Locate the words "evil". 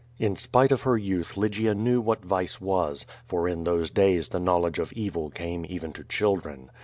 4.93-5.29